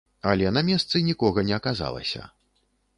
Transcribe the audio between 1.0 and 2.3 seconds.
нікога не аказалася.